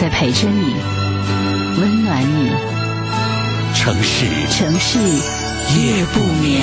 [0.00, 0.74] 在陪着你，
[1.78, 2.50] 温暖你。
[3.74, 6.62] 城市，城市夜不眠。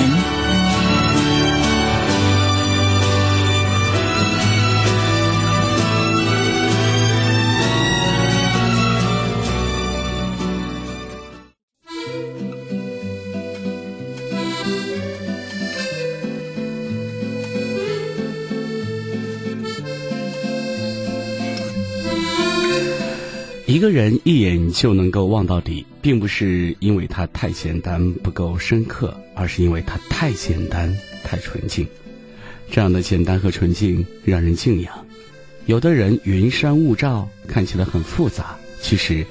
[23.88, 31.86] 个人一眼就能够望到底，并不是因为他太简单不够深刻，而是因为他太简单太纯净。
[32.70, 35.06] 这样的简单和纯净让人敬仰。
[35.64, 39.24] 有的人云山雾罩，看起来很复杂，其实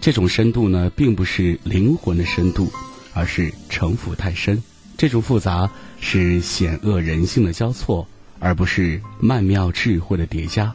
[0.00, 2.72] 这种深度呢，并不是灵魂的深度，
[3.12, 4.62] 而是城府太深。
[4.96, 10.74] 这种复杂是险恶人性的交错，而不是曼妙智慧的叠加。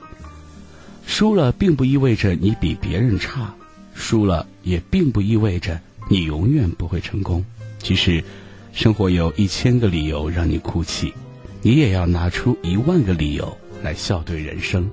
[1.06, 3.54] 输了并不意味着你比别人差，
[3.94, 7.44] 输了也并不意味着你永远不会成功。
[7.80, 8.24] 其实
[8.72, 11.14] 生活有一千个理由让你哭泣，
[11.62, 14.90] 你也要拿出一万个理由来笑对人生。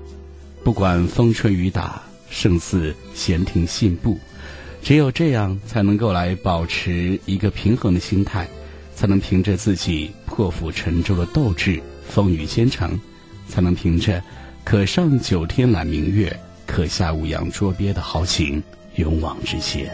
[0.63, 4.19] 不管风吹雨打，胜似闲庭信步。
[4.83, 8.47] 只有这样，才能够来保持一个平衡的心态，
[8.95, 12.99] 才能凭着自己破釜沉舟的斗志，风雨兼程，
[13.47, 14.21] 才能凭着。
[14.63, 18.61] 可上九天揽明月，可下五洋捉鳖的豪情，
[18.95, 19.89] 勇往直前。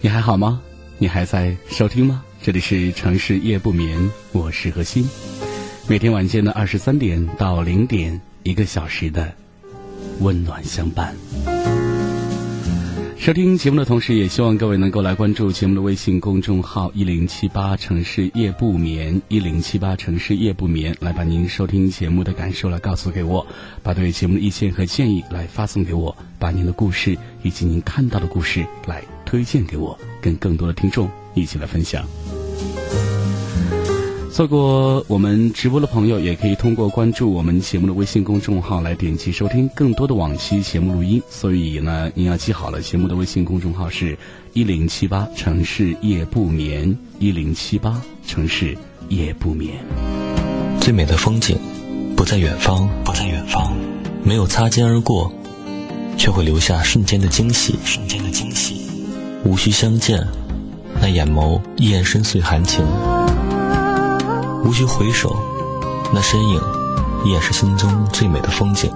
[0.00, 0.60] 你还好吗？
[0.98, 2.22] 你还在收听吗？
[2.42, 5.08] 这里是城市夜不眠，我是何欣。
[5.88, 9.32] 每天晚间的二十三点到零点，一个小时的
[10.20, 11.16] 温暖相伴。
[13.18, 23.44] 收听节目的同时，也希望各位能够来关注节目的微信公众号“一零七八城市夜不眠”，一零七八城市夜不眠，来把您收听节目的感受来告诉给我，
[23.82, 32.06] 把对节目的意见和建议来发送给我，把您的故事以及您看到的故事来推荐给我，跟更多的听众一起来分享。
[34.38, 41.20] 错过我们直播的朋友，也可以通过关注我们节目的微信公众号来点击收听更多的往期节目录音。
[41.28, 44.16] 所以呢，您要记好了，节目的微信公众号是
[44.52, 48.78] 一零七八城市夜不眠，一零七八城市
[49.08, 49.74] 夜不眠。
[50.80, 51.58] 最美的风景
[52.14, 53.76] 不在远方，不在远方，
[54.22, 55.32] 没有擦肩而过，
[56.16, 58.82] 却会留下瞬间的惊喜，瞬间的惊喜。
[59.44, 60.24] 无需相见，
[61.00, 62.86] 那眼眸依然深邃含情。
[64.64, 65.34] 无需回首，
[66.12, 66.60] 那身影
[67.24, 68.92] 依然是心中最美的风景。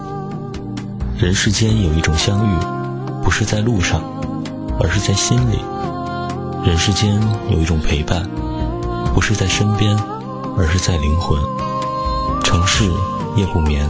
[1.18, 2.58] 人世间有一种相遇，
[3.22, 4.02] 不是在路上，
[4.80, 5.58] 而是在心里；
[6.66, 8.28] 人世间有一种陪伴，
[9.14, 9.96] 不是在身边，
[10.56, 11.38] 而是在灵魂。
[12.42, 12.84] 城市
[13.36, 13.88] 夜不眠，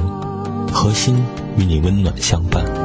[0.73, 1.25] 核心
[1.57, 2.82] 与你温暖相伴。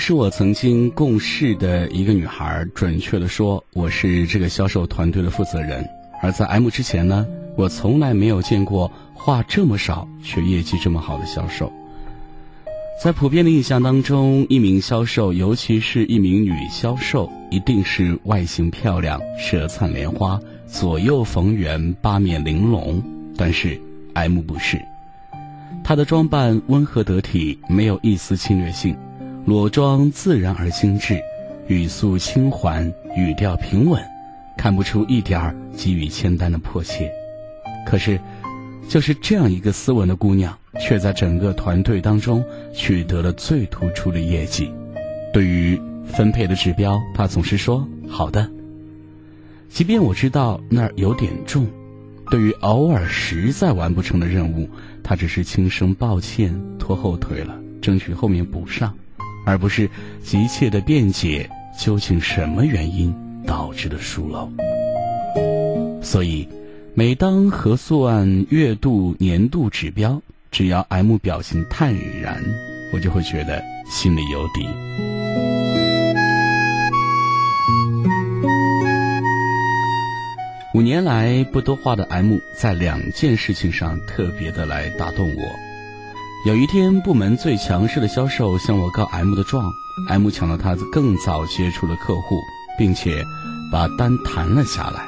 [0.00, 5.86] 是我曾经共事的一个女孩，准确的说，我是这个销售团队的负责人。
[6.22, 11.70] 而在 M 之前呢，我从来没有见过话这么少却业绩这么好的销售。
[13.04, 23.02] 在普遍的印象当中，一名销售，尤其是一名女销售，一定是外形漂亮、舌灿莲花、左右逢源、八面玲珑。
[23.36, 23.78] 但是
[24.14, 24.80] M 不是，
[25.84, 28.96] 她的装扮温和得体，没有一丝侵略性。
[29.46, 31.20] 裸妆自然而精致，
[31.66, 34.00] 语速轻缓，语调平稳，
[34.56, 37.10] 看不出一点儿给予签单的迫切。
[37.86, 38.20] 可是，
[38.88, 42.44] 就是这样一个斯文的姑娘，却在整个团队当中
[42.74, 44.70] 取得了最突出的业绩。
[45.32, 48.48] 对于分配的指标，她总是说好的。
[49.68, 51.66] 即便我知道那儿有点重，
[52.30, 54.68] 对于偶尔实在完不成的任务，
[55.02, 58.94] 她只是轻声抱歉，拖后腿了，争取后面补上。
[59.44, 59.88] 而不是
[60.22, 61.48] 急切的辩解
[61.78, 63.14] 究竟什么原因
[63.46, 64.50] 导致的疏漏。
[66.02, 66.48] 所以，
[66.94, 70.20] 每当核算月度、年度指标，
[70.50, 72.42] 只要 M 表情坦然，
[72.92, 74.66] 我就会觉得心里有底。
[80.72, 85.69] 五年来不多话的 M，在两件事情上特别的来打动我。
[86.46, 89.70] 有一天，部门最强势的销售向我告 M 的状
[90.08, 92.40] ，M 抢了他更早接触的客户，
[92.78, 93.22] 并且
[93.70, 95.06] 把单谈了下来。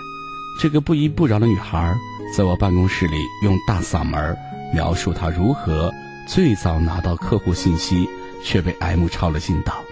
[0.60, 1.96] 这个不依不饶的女孩，
[2.36, 4.36] 在我办公室里用大嗓门
[4.74, 5.90] 描述她如何
[6.28, 8.06] 最早拿到客户信息，
[8.44, 9.82] 却被 M 抄了近道。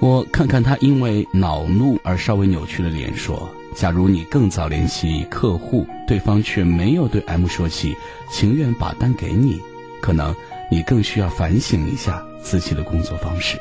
[0.00, 3.48] 我看看她因为恼怒而稍微扭曲的脸，说。
[3.74, 7.96] 假如你更早联系客户，对方却没有对 M 说起，
[8.30, 9.58] 情愿把单给你，
[10.02, 10.34] 可能
[10.70, 13.56] 你更需要反省一下自己的工作方式。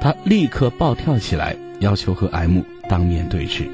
[0.00, 3.68] 他立刻暴跳起来，要求和 M 当面对质。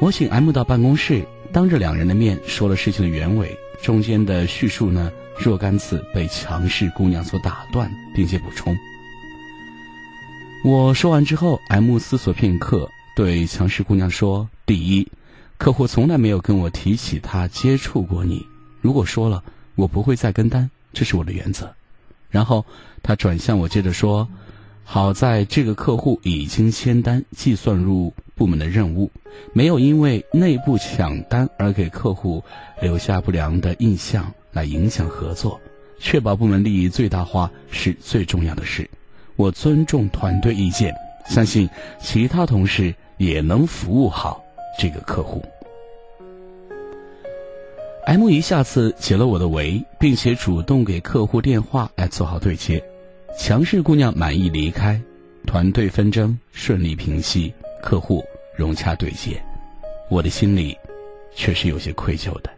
[0.00, 8.74] 我请 M 到办公室，当着两人的面说了事情的原委，中间的叙述呢，若干次被强势姑娘所打断，并且补充。
[10.64, 12.88] 我说完之后，M 思索片刻。
[13.16, 15.06] 对强势姑娘说：“第一，
[15.56, 18.44] 客户从来没有跟我提起他接触过你。
[18.80, 19.44] 如果说了，
[19.74, 21.72] 我不会再跟单，这是我的原则。”
[22.30, 22.64] 然后
[23.02, 24.28] 他转向我，接着说
[24.84, 29.10] ：“好在这个客户已经签单，计算入部门的任务，
[29.52, 32.42] 没有因为内部抢单而给客户
[32.80, 35.60] 留下不良的印象，来影响合作。
[35.98, 38.88] 确保部门利益最大化是最重要的事。
[39.36, 40.94] 我尊重团队意见，
[41.28, 41.68] 相信
[42.00, 44.42] 其他同事。”也能服务好
[44.76, 45.40] 这个客户。
[48.06, 52.82] M 一下子解了我的围，并且主动给客户电话来做好对接。
[53.38, 55.00] 强势姑娘满意离开，
[55.46, 57.52] 团队纷争顺利平息，
[57.82, 58.22] 客户
[58.54, 59.42] 融洽对接。
[60.10, 60.76] 我的心里
[61.34, 62.50] 却是有些愧疚的。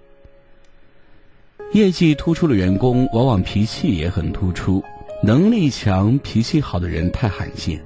[1.73, 4.83] 业绩突出的员工往往脾气也很突出，
[5.23, 7.81] 能力强、脾气好的人太罕见。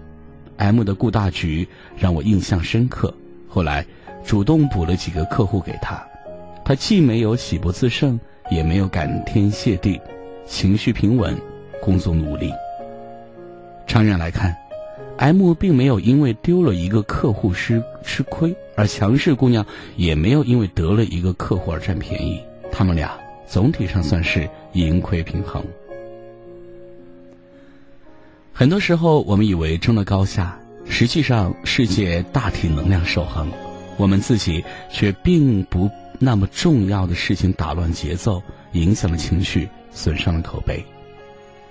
[0.56, 3.15] M 的顾大局让我印象深刻，
[3.47, 3.85] 后来
[4.25, 6.03] 主动补了几个客户给他，
[6.70, 8.17] 他既没有喜不自胜，
[8.49, 10.00] 也没有感天谢地，
[10.46, 11.37] 情绪平稳，
[11.82, 12.49] 工作努力。
[13.88, 14.56] 长远来看
[15.17, 22.40] ，M 并没有因为丢了一个客户吃吃亏，而强势姑娘也没有因为得了一个客户而占便宜，
[22.70, 23.19] 他们俩
[23.49, 25.61] 总体上算是盈亏平衡。
[28.52, 33.49] 很多时候，我们以为争了高下，实际上世界大体能量守恒，
[33.96, 35.90] 我们自己却并不
[36.22, 40.84] 那么重要的事情打乱节奏，影响了情绪，损伤了口碑。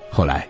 [0.09, 0.47] 后来，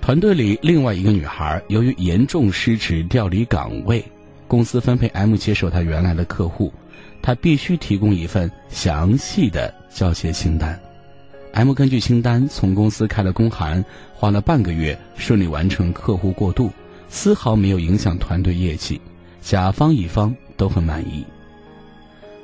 [0.00, 4.02] 团队里另外一个女孩由于严重失职调离岗位，
[4.46, 6.72] 公司分配 M 接手她原来的客户，
[7.20, 10.80] 她必须提供一份详细的交接清单。
[11.52, 13.84] M 根据清单从公司开了公函，
[14.14, 16.70] 花了半个月顺利完成客户过渡，
[17.10, 18.98] 丝毫没有影响团队业绩，
[19.42, 21.22] 甲方乙方都很满意。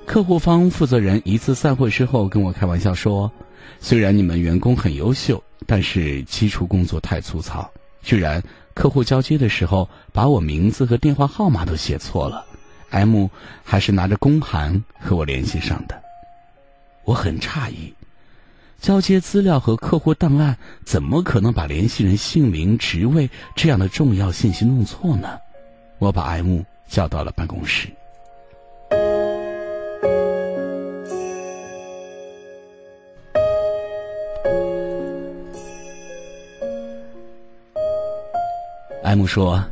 [0.06, 3.31] 客户方负责人一次散会之后跟我开玩笑说
[3.81, 7.69] ：“虽然你们员工很优秀，但是基础工作太粗糙，
[8.03, 8.43] 居然
[8.75, 12.45] 客户交接的时候把我名字和电话号码都写错了。
[12.91, 13.27] ”M
[13.65, 16.01] 还是拿着公函和我联系上的，
[17.05, 17.93] 我很诧异。
[18.81, 25.39] 交接资料和客户档案，怎么可能把联系人姓名、职位这样的重要信息弄错呢？
[25.99, 27.89] 我把 M 叫到了办公室。
[39.15, 39.65] M 说：“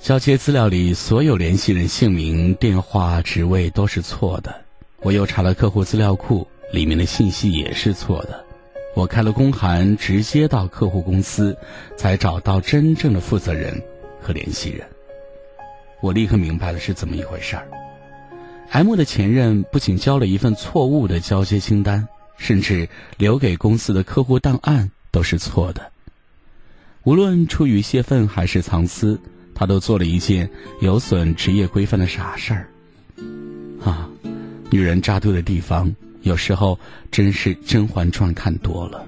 [0.00, 4.54] 交接资料里所有联系人姓名、电话、职位都是错的。
[5.02, 8.42] 我又查了客户资料库。”里面的信息也是错的，
[8.96, 11.54] 我开了公函，直接到客户公司，
[11.94, 13.80] 才找到真正的负责人
[14.20, 14.84] 和联系人。
[16.00, 17.68] 我立刻明白了是怎么一回事儿。
[18.70, 25.92] M 的前任不仅交了一份错误的交接清单，甚至留给公司的客户档案都是错的。
[27.04, 29.20] 无论出于泄愤还是藏私，
[29.54, 32.68] 他都做了一件有损职业规范的傻事儿。
[33.84, 34.08] 啊，
[34.70, 35.94] 女人扎堆的地方。
[36.22, 36.78] 有时候
[37.10, 39.06] 真是《甄嬛传》看多了。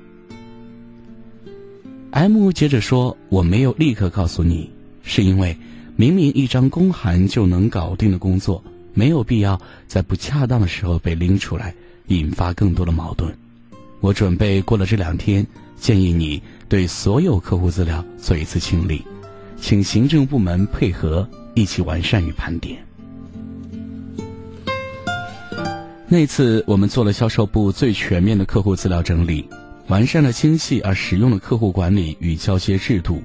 [2.10, 4.70] M 接着说：“我没有立刻告诉你，
[5.02, 5.56] 是因为
[5.96, 8.62] 明明一张公函就能搞定的工作，
[8.92, 11.74] 没有必要在不恰当的时候被拎出来，
[12.08, 13.34] 引发更多的矛盾。
[14.00, 15.46] 我准备过了这两天，
[15.78, 19.04] 建议你对所有客户资料做一次清理，
[19.60, 22.84] 请行政部门配合，一起完善与盘点。”
[26.08, 29.48] 那次我们做了销售部最全面的客户资料整理，
[29.88, 33.20] 完善了精细而实用的客户管理与交接制度。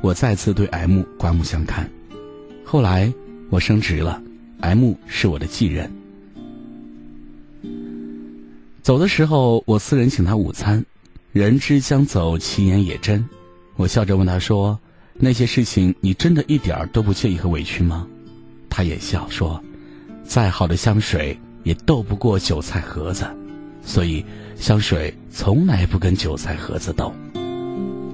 [0.00, 1.88] 我再次对 M 刮目相看。
[2.64, 3.12] 后来
[3.50, 4.20] 我升职了
[4.60, 5.90] ，M 是我的继任。
[8.82, 10.84] 走的时候，我私人请他午餐。
[11.32, 13.26] 人之将走，其言也真。
[13.76, 14.78] 我笑着问他说
[15.18, 18.06] ：“那些事情，你真的一点儿都不介意和委屈吗？”
[18.68, 19.62] 他也笑说
[20.24, 23.24] ：“再好的香水。”也斗不过韭菜盒子，
[23.84, 24.24] 所以
[24.56, 27.14] 香水从来不跟韭菜盒子斗。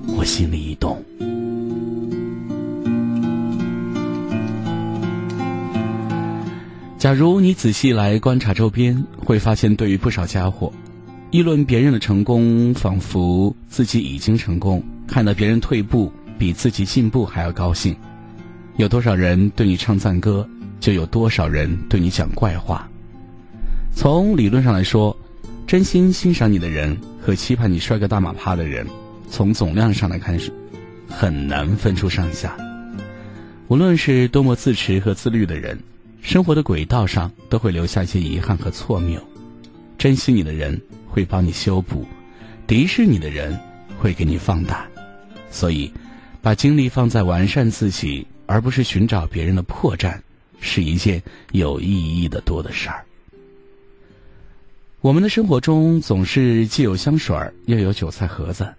[0.06, 1.02] 我心里一动。
[6.98, 10.70] 假如你仔细来观察周边，会发现对于不少家伙，
[11.30, 17.94] 议论别人的成功，仿佛自己已经成功；看到别人退步，比自己进步还要高兴。
[18.78, 20.48] 有多少人对你唱赞歌，
[20.80, 22.88] 就有多少人对你讲怪话。
[23.94, 25.14] 从理论上来说，
[25.66, 28.86] 真心欣赏你的人和期盼你摔个大马趴的人，
[29.28, 30.50] 从总量上来看是
[31.10, 32.56] 很难分出上下。
[33.66, 35.78] 无论是多么自持和自律的人，
[36.22, 39.20] 生活的轨道上都会留下一些遗憾和错谬。
[39.98, 42.06] 珍惜你的人会帮你修补，
[42.68, 43.58] 敌视你的人
[43.98, 44.86] 会给你放大。
[45.50, 45.92] 所以，
[46.40, 50.16] 把精力放在完善自己，而不是寻找别人的破绽，
[50.60, 53.04] 是一件有意义的多的事儿。
[55.00, 57.36] 我们的生活中总是既有香水
[57.66, 58.72] 又有韭菜盒子，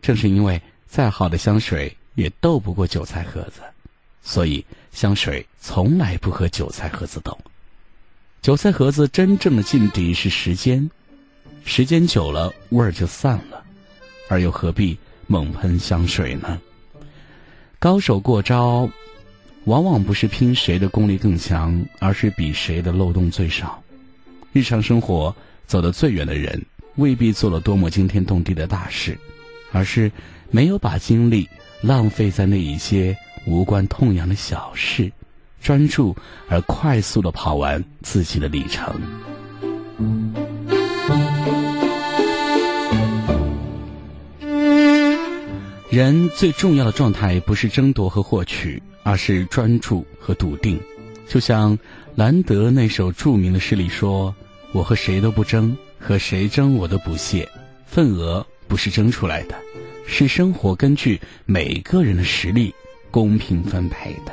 [0.00, 3.60] 正是因为再好的香水也斗不过韭菜盒子，
[4.22, 7.36] 所以香水从来不和韭菜盒子斗。
[8.42, 10.90] 韭菜盒子真正的劲敌是时间，
[11.64, 13.62] 时间久了味儿就散了，
[14.28, 16.60] 而又何必猛喷香水呢？
[17.78, 18.90] 高手过招，
[19.66, 23.80] 往往不是拼谁的功力更强，而是比谁的漏洞最少。
[24.52, 25.34] 日常生活。
[25.64, 26.60] 走得最远的人，
[26.96, 29.16] 未必做了多么惊天动地的大事，
[29.70, 30.12] 而是
[30.50, 31.48] 没有把精力
[31.80, 35.10] 浪费在那一些无关痛痒的小事，
[35.62, 36.14] 专注
[36.48, 38.92] 而快速的跑完自己的里程。
[45.88, 50.80] 人最重要的状态不是争夺和获取，而是专注和笃定。
[51.28, 51.78] 就像
[52.14, 54.34] 兰德那首著名的诗里说。
[54.74, 57.46] 我和谁都不争，和谁争我都不屑。
[57.84, 59.54] 份额不是争出来的，
[60.06, 62.74] 是生活根据每个人的实力
[63.10, 64.32] 公平分配的。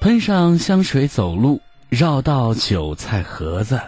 [0.00, 3.80] 喷上香水走路，绕道韭菜盒子。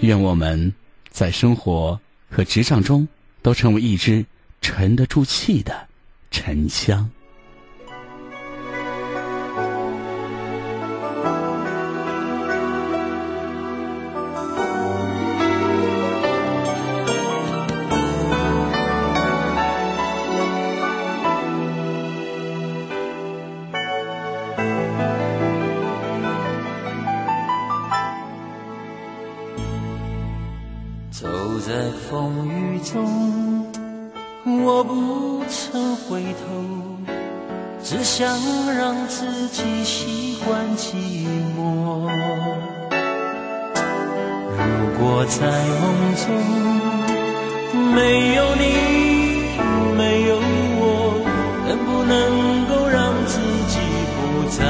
[0.00, 0.72] 愿我们
[1.10, 1.98] 在生活
[2.30, 3.08] 和职场中
[3.42, 4.24] 都成为一只
[4.60, 5.88] 沉得住气的
[6.30, 7.08] 沉香。
[34.78, 36.46] 我不曾回头
[37.82, 38.28] 只想
[38.76, 40.94] 让自己习惯寂
[41.58, 42.08] 寞
[44.54, 44.62] 如
[45.00, 46.22] 果在梦中
[47.92, 48.62] 没有你
[49.96, 50.36] 没有
[50.78, 50.82] 我
[51.66, 52.14] 能不能
[52.68, 53.80] 够让自己
[54.14, 54.62] 不再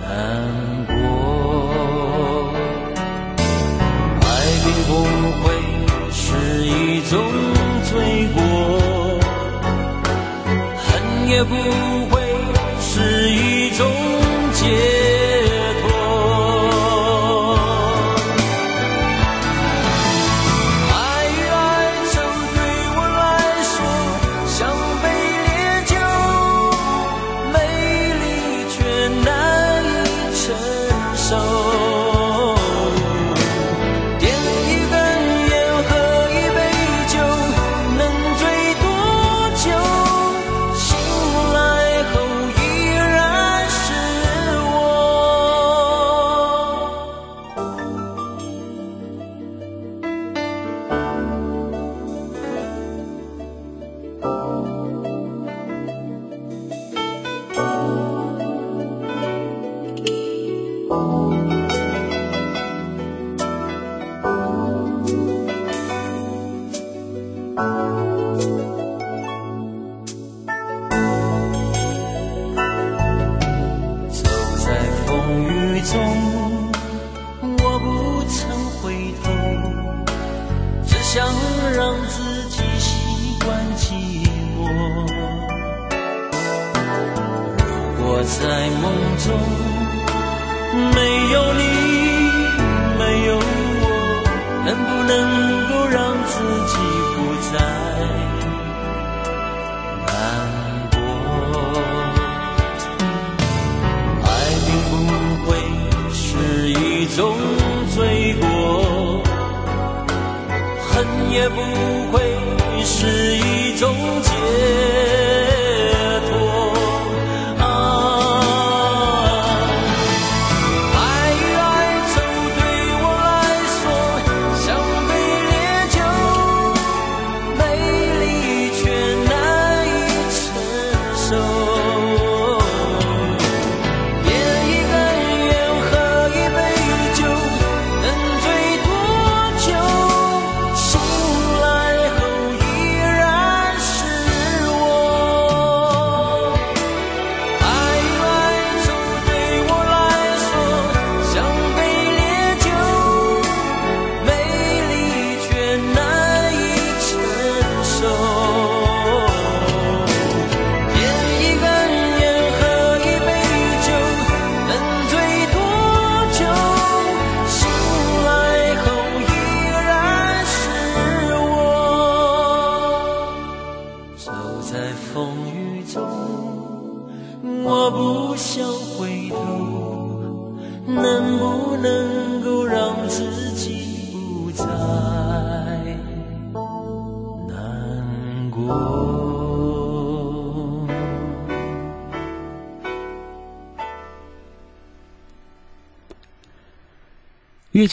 [0.00, 0.06] 难
[0.86, 0.94] 过。
[4.22, 4.22] 爱
[4.62, 4.90] 并不
[5.42, 5.44] 会
[6.12, 6.22] 是
[6.68, 7.63] 一种
[7.94, 8.42] 罪过
[10.76, 11.54] 恨也不
[12.10, 12.20] 会
[12.80, 13.88] 是一种
[14.52, 15.03] 解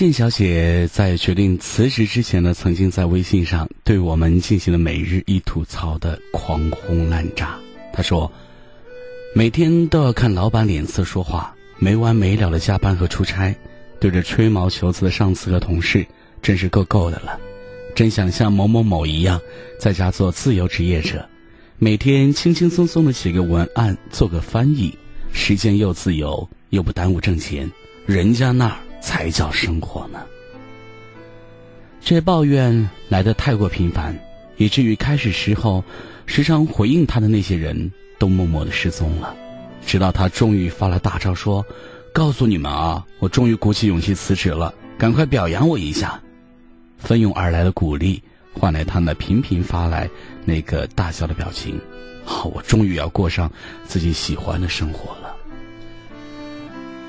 [0.02, 7.56] 月见小姐在决定辞职之前呢，曾经在微信上对我们进行了每日一吐槽的狂轰滥炸。
[7.94, 8.32] 她说
[9.36, 13.56] ：“每天都要看老板脸色说话，没完没了的加班和出差，
[14.00, 16.04] 对着吹毛求疵的上司和同事，
[16.42, 17.40] 真是够够的了。
[17.94, 19.40] 真想像某某某一样，
[19.80, 21.24] 在家做自由职业者，
[21.78, 24.98] 每天轻轻松松的写个文案，做个翻译，
[25.32, 27.70] 时间又自由，又不耽误挣钱。
[28.08, 30.22] 人家那儿。”才叫生活呢。
[32.00, 34.18] 这抱怨来的太过频繁，
[34.58, 35.84] 以至于开始时候
[36.26, 39.36] 时常回应他的那些人都默默的失踪了。
[39.86, 41.66] 直到他终于发了大招，说
[42.14, 46.22] ：“告诉你们啊，我终于鼓起勇气辞职了，赶快表扬我一下。”
[46.98, 48.22] 蜂拥而来的鼓励
[48.54, 50.10] 换来他那频频发来
[50.46, 51.80] 那个大笑的表情。
[52.24, 53.52] 好，我终于要过上
[53.86, 55.36] 自己喜欢的生活了。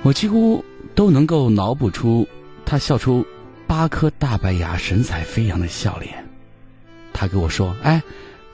[0.02, 0.64] 我几乎。
[0.94, 2.26] 都能够脑补出
[2.64, 3.26] 他笑出
[3.66, 6.24] 八颗大白牙、神采飞扬的笑脸。
[7.12, 8.02] 他跟我说：“哎，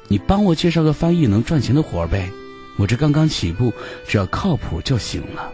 [0.08, 2.30] 你帮我介绍个翻译能赚钱的活儿呗，
[2.76, 3.72] 我这刚刚起步，
[4.06, 5.52] 只要靠谱就行了。”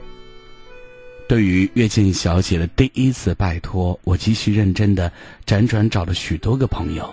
[1.27, 5.11] 对于月见小姐的第一次拜托，我极其认真的
[5.47, 7.13] 辗转找了许多个朋友，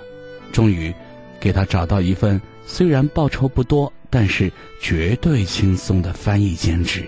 [0.52, 0.94] 终于
[1.40, 7.08] 给她找到一份虽然报酬不多，但是绝对轻松的翻译兼职。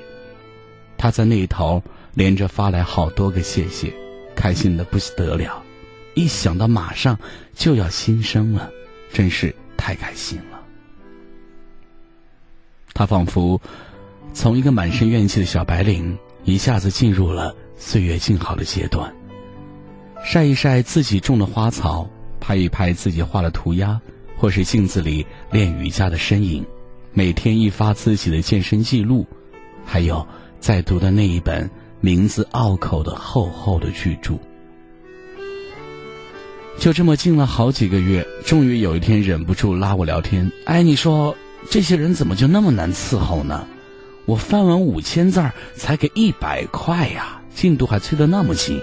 [0.98, 1.84] 她在那一头。
[2.14, 3.94] 连着发来好多个谢谢，
[4.36, 5.62] 开心的不得了。
[6.14, 7.18] 一想到马上
[7.56, 8.70] 就要新生了，
[9.12, 10.62] 真是太开心了。
[12.94, 13.60] 他仿佛
[14.32, 19.12] 从一个满身怨气的小白领，一下子进入了岁月静好的阶段。
[20.24, 22.08] 晒一晒自己种的花草，
[22.40, 24.00] 拍一拍自己画的涂鸦，
[24.38, 26.64] 或是镜子里练瑜伽的身影，
[27.12, 29.26] 每天一发自己的健身记录，
[29.84, 30.26] 还有
[30.60, 31.68] 在读的那一本。
[32.06, 34.38] 名字拗口的厚厚的巨著，
[36.78, 40.52] 就这么静了好几个月，终于有一天忍不住拉我聊天。
[40.66, 41.34] 哎，你说
[41.70, 43.66] 这些人怎么就那么难伺候呢？
[44.26, 48.82] 我翻完五千字儿才给一百块呀，进度还催得那么紧。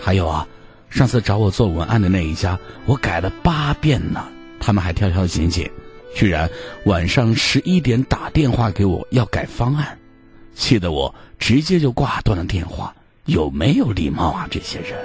[0.00, 0.48] 还有啊，
[0.88, 4.26] 上次找我做文案的那一家，我改了八遍呢，
[4.58, 5.70] 他们还挑挑拣拣，
[6.14, 6.48] 居然
[6.86, 9.98] 晚上十一点打电话给我要改方案。
[10.54, 12.94] 气得我直接就挂断了电话，
[13.26, 14.48] 有没有礼貌啊？
[14.50, 14.98] 这些人！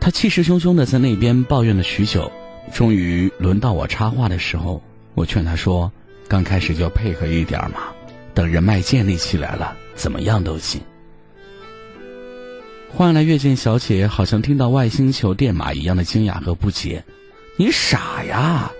[0.00, 2.30] 他气势汹汹的在那边抱怨了许久，
[2.72, 4.82] 终于轮到我插话的时候，
[5.14, 5.90] 我劝他说
[6.28, 7.88] ：“刚开始就配合一点嘛，
[8.32, 10.80] 等人脉建立起来了，怎么样都行。”
[12.90, 17.04] 换来月见小姐好像听到外星球电码一样的惊讶和不解
[17.56, 18.72] ：“你傻呀？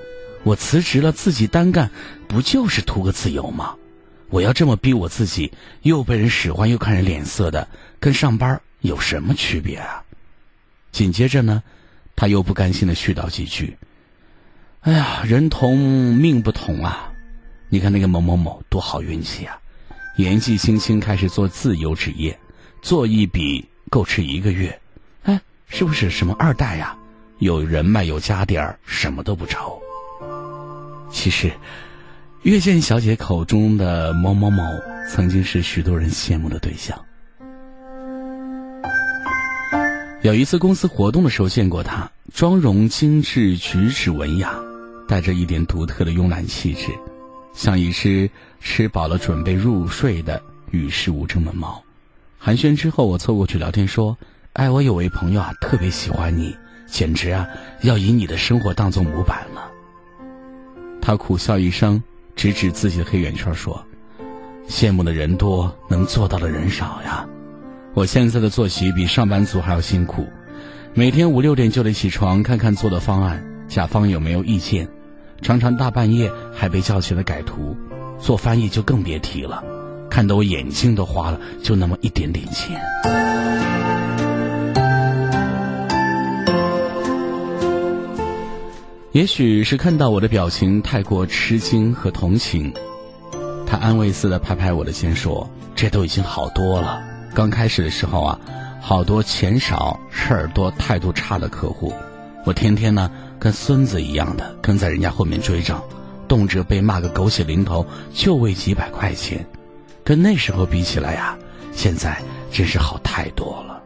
[0.45, 1.91] 我辞职了，自己单干。”
[2.29, 3.75] 不就是图个自由吗？
[4.29, 7.67] 我要这么逼我自己，又被人使唤又看人脸色的，
[7.99, 10.05] 跟上班有什么区别啊？
[10.93, 11.63] 紧接着呢，
[12.15, 13.75] 他又不甘心的絮叨几句
[14.81, 17.11] ：“哎呀，人同命不同啊！
[17.71, 19.59] 你看那个某某某多好运气啊，
[20.15, 22.39] 年纪轻轻开始做自由职业，
[22.83, 24.79] 做一笔够吃一个月，
[25.23, 26.95] 哎，是不是什么二代呀？
[27.39, 29.81] 有人脉有家底儿，什么都不愁。
[31.11, 31.51] 其实。”
[32.43, 34.63] 月见小姐口中的某某某，
[35.11, 36.97] 曾经是许多人羡慕的对象。
[40.23, 44.55] 有一次公司活动的时候见过她，妆容精致，举止文雅，
[45.09, 46.93] 带着一点独特的慵懒气质，
[47.53, 50.41] 像一只吃饱了准备入睡的
[50.71, 51.83] 与世无争的猫。
[52.39, 54.17] 寒暄之后，我凑过去聊天说
[54.55, 57.47] ：“哎，我有位朋友啊，特别喜欢你，简直啊，
[57.83, 59.71] 要以你的生活当做模板了。”
[61.09, 62.03] 他苦笑一声。
[62.37, 63.83] 指指自己的黑眼圈说
[64.69, 67.27] ：“羡慕的人多，能做到的人少呀。
[67.95, 70.27] 我现在的作息比上班族还要辛苦，
[70.93, 74.87] 每天五六点就得起床，看看做的方案，甲方有没有意见，
[75.41, 77.75] 常常大半夜还被叫起来改图。
[78.21, 79.65] 做翻译就更别提了，
[80.11, 82.79] 看得我眼睛都花了，就那么一点点钱。”
[89.13, 92.71] 也许是看到我的表情太过吃惊和同情，
[93.67, 97.03] 他安慰似的拍拍我的肩说：“这都已经好多了。
[97.33, 98.39] 刚开始的时候啊，
[98.83, 101.91] 好多钱少事儿多、态度差的客户，
[102.45, 105.83] 我天天呢跟孙子一样的跟在人家后面追账，
[106.29, 109.45] 动辄被骂个狗血淋头，就为几百块钱。
[110.05, 111.35] 跟那时候比起来呀，
[111.73, 112.21] 现在
[112.53, 113.78] 真是好太多了。”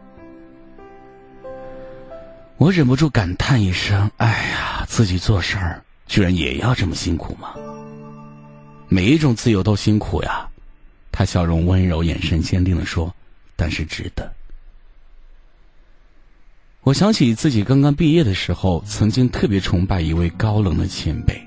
[2.62, 7.54] 我忍不住感叹一声：“哎呀，自己做事儿居然也要这么辛苦吗？
[8.88, 10.48] 每一种自由都辛苦呀。”
[11.10, 13.12] 他笑容温柔，眼神坚定的说
[13.56, 14.32] ：“但是值得。”
[16.82, 21.44] 我想起自己刚刚毕业的时候，曾经特别崇拜一位高冷的前辈，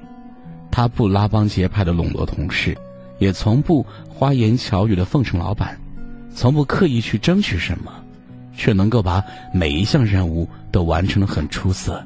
[0.70, 2.78] 他不拉帮结派的笼络同事，
[3.20, 5.80] 也从不花言巧语的奉承老板，
[6.36, 8.04] 从不刻意去争取什么。
[8.56, 12.04] 却能够把每一项任务都完成的很出色，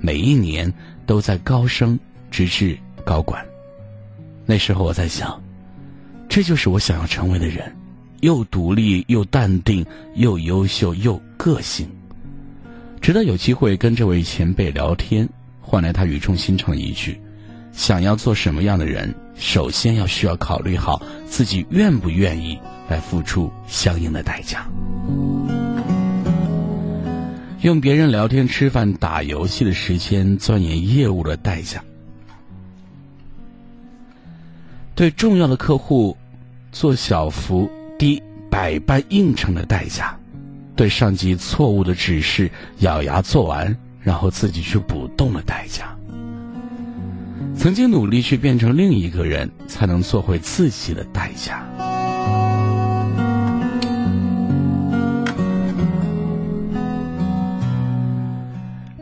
[0.00, 0.72] 每一年
[1.06, 1.98] 都在高升，
[2.30, 3.44] 直至高管。
[4.44, 5.40] 那时候我在想，
[6.28, 7.74] 这就是我想要成为的人，
[8.20, 9.84] 又独立又淡定，
[10.14, 11.88] 又优秀又个性。
[13.00, 15.28] 直到有机会跟这位前辈聊天，
[15.60, 17.20] 换来他语重心长的一句
[17.72, 24.66] ：“想要做什么样的人，首先要需要考虑好自己愿不愿意来付出相应的代价。”
[27.62, 31.80] 用别人聊天、吃饭、打游戏的时间钻研业务的代价，
[34.96, 36.16] 对重要的客户
[36.72, 38.20] 做小幅低
[38.50, 40.18] 百般应承的代价，
[40.74, 45.96] 对上级错误的指示咬牙做完，然后自己去补洞的代价。
[47.54, 51.64] 曾经努力去变成另一个人，才能做回自己的代价。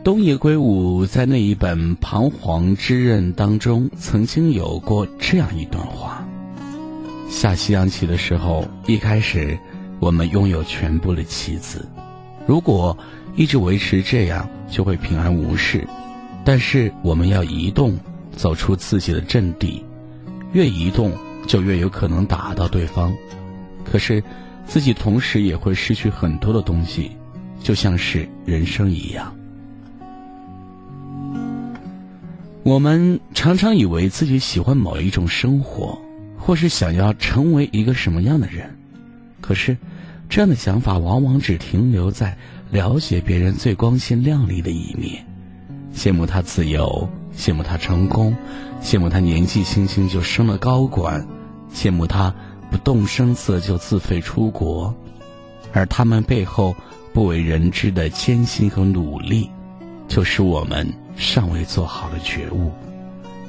[0.03, 6.27] 东野圭吾在那一本《彷徨之刃》当中，曾经有过这样一段话：
[7.29, 9.55] 下西洋棋的时候，一开始
[9.99, 11.87] 我们拥有全部的棋子，
[12.47, 12.97] 如果
[13.35, 15.87] 一直维持这样，就会平安无事。
[16.43, 17.95] 但是我们要移动，
[18.35, 19.85] 走出自己的阵地，
[20.51, 21.11] 越移动
[21.45, 23.13] 就越有可能打到对方。
[23.85, 24.23] 可是
[24.65, 27.11] 自己同时也会失去很多的东西，
[27.61, 29.31] 就像是人生一样。
[32.63, 35.99] 我们常常以为自己喜欢某一种生活，
[36.37, 38.69] 或是想要成为一个什么样的人，
[39.41, 39.75] 可是，
[40.29, 42.37] 这样的想法往往只停留在
[42.69, 45.25] 了解别人最光鲜亮丽的一面，
[45.91, 48.35] 羡慕他自由，羡慕他成功，
[48.79, 51.27] 羡慕他年纪轻轻就升了高管，
[51.73, 52.31] 羡慕他
[52.69, 54.95] 不动声色就自费出国，
[55.73, 56.75] 而他们背后
[57.11, 59.49] 不为人知的艰辛和努力，
[60.11, 60.85] 就是我们。
[61.17, 62.71] 尚未做好的觉悟，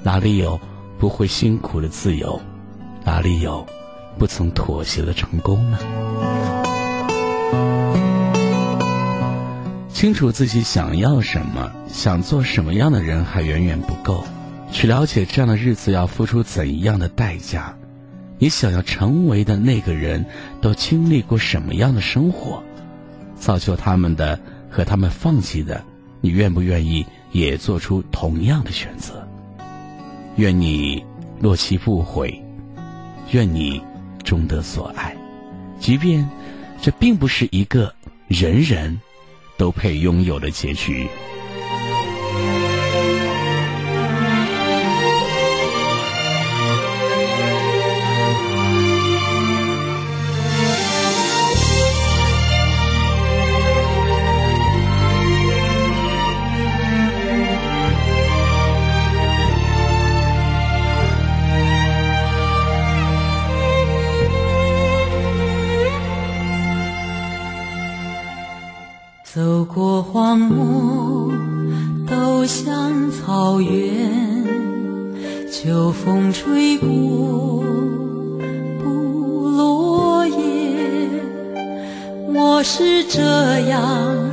[0.02, 0.60] 哪里有
[0.98, 2.38] 不会辛苦的自由？
[3.02, 3.66] 哪里有
[4.18, 5.78] 不曾妥协的成功呢？
[9.90, 14.22] 清楚自己想要什么，想做什么样的人还远远不够。
[14.70, 17.74] 去了解这样的日子要付出怎样的代价，
[18.38, 20.26] 你想要成为的那个人
[20.60, 22.62] 都经历过什么样的生活，
[23.34, 25.82] 造就他们的和他们放弃的，
[26.22, 27.04] 你愿不愿意？
[27.32, 29.26] 也做出同样的选择。
[30.36, 31.02] 愿你
[31.40, 32.42] 落棋不悔，
[33.30, 33.82] 愿你
[34.22, 35.16] 终得所爱，
[35.80, 36.28] 即便
[36.80, 37.94] 这并不是一个
[38.28, 39.00] 人人
[39.56, 41.08] 都配拥有的结局。
[70.32, 71.30] 荒漠，
[72.08, 74.08] 走向草原，
[75.52, 77.62] 秋风吹过，
[78.82, 80.34] 不落叶。
[82.32, 83.20] 我是这
[83.68, 84.30] 样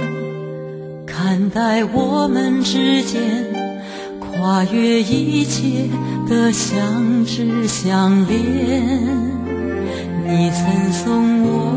[1.05, 3.21] 看待我们之间，
[4.21, 5.89] 跨越一切
[6.29, 8.39] 的相知相恋。
[10.25, 11.73] 你曾送我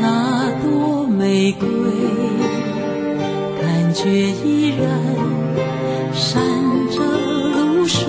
[0.00, 2.21] 那朵玫瑰。
[3.94, 4.88] 却依然
[6.14, 6.42] 闪
[6.90, 8.00] 着露水。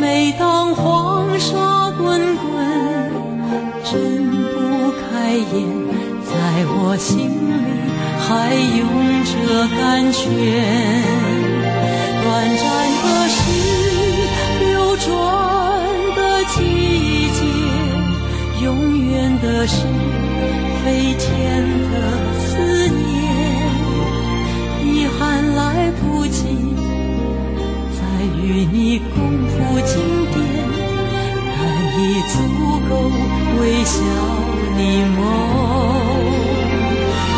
[0.00, 2.48] 每当黄沙滚滚，
[3.84, 3.92] 睁
[4.52, 5.44] 不开眼，
[6.24, 6.30] 在
[6.66, 7.28] 我心里
[8.26, 8.28] 还
[8.78, 8.80] 涌
[9.24, 9.30] 着
[9.76, 9.78] 甘
[10.12, 10.20] 泉。
[12.22, 12.62] 短暂
[13.02, 13.38] 的是
[14.64, 14.64] 流
[14.96, 15.06] 转
[16.16, 16.18] 的
[16.54, 16.58] 季
[17.36, 17.38] 节，
[18.64, 18.66] 永
[19.10, 19.10] 远
[19.42, 19.74] 的是
[20.84, 20.84] 飞
[21.18, 21.28] 天
[21.90, 21.94] 的
[28.60, 29.16] 与你共
[29.48, 29.96] 赴经
[30.32, 30.36] 典，
[31.56, 31.58] 但
[31.96, 32.32] 已足
[32.90, 32.92] 够
[33.58, 33.94] 微笑
[34.76, 34.80] 你
[35.16, 35.18] 梦。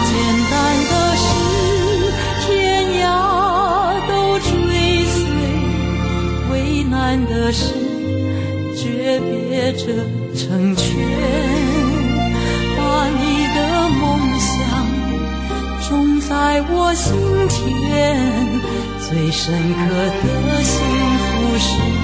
[0.09, 0.11] 简
[0.51, 0.53] 单
[0.91, 1.25] 的事，
[2.45, 2.51] 天
[3.05, 3.07] 涯
[4.09, 4.51] 都追
[5.07, 5.15] 随；
[6.51, 6.53] 为
[6.91, 6.93] 难
[7.27, 7.73] 的事，
[8.77, 9.85] 诀别着
[10.35, 10.83] 成全。
[12.77, 13.23] 把你
[13.55, 13.59] 的
[14.01, 14.03] 梦
[14.41, 14.51] 想。
[15.89, 17.15] 种在我心
[17.49, 17.61] 田，
[19.13, 20.81] 最深刻的幸
[21.19, 22.02] 福是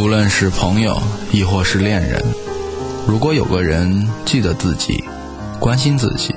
[0.00, 0.98] 无论是朋友，
[1.30, 2.24] 亦或是恋人，
[3.06, 5.04] 如果有个人记得自己，
[5.58, 6.34] 关心自己，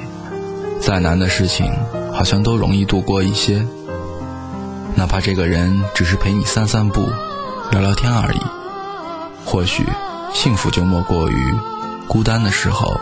[0.82, 1.72] 再难的事情
[2.14, 3.66] 好像都容易度过一些。
[4.96, 7.10] 哪怕这个人只是陪你散散步、
[7.72, 8.42] 聊聊天而已，
[9.46, 9.86] 或许
[10.34, 11.56] 幸福就莫过于
[12.06, 12.94] 孤单的时候